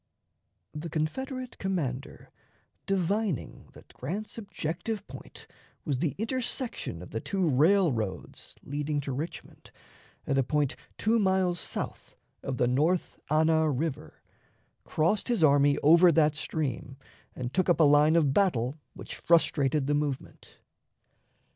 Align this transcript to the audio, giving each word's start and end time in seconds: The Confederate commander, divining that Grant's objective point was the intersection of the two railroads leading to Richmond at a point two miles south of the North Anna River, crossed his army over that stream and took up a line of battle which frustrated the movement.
The 0.73 0.89
Confederate 0.89 1.59
commander, 1.59 2.31
divining 2.87 3.69
that 3.73 3.93
Grant's 3.93 4.35
objective 4.35 5.05
point 5.05 5.45
was 5.85 5.99
the 5.99 6.15
intersection 6.17 7.03
of 7.03 7.11
the 7.11 7.19
two 7.19 7.47
railroads 7.47 8.55
leading 8.63 8.99
to 9.01 9.11
Richmond 9.11 9.69
at 10.25 10.39
a 10.39 10.43
point 10.43 10.75
two 10.97 11.19
miles 11.19 11.59
south 11.59 12.15
of 12.41 12.57
the 12.57 12.67
North 12.67 13.19
Anna 13.29 13.69
River, 13.69 14.23
crossed 14.85 15.27
his 15.27 15.43
army 15.43 15.77
over 15.83 16.11
that 16.11 16.33
stream 16.33 16.97
and 17.35 17.53
took 17.53 17.69
up 17.69 17.79
a 17.79 17.83
line 17.83 18.15
of 18.15 18.33
battle 18.33 18.79
which 18.95 19.17
frustrated 19.17 19.85
the 19.85 19.93
movement. 19.93 20.57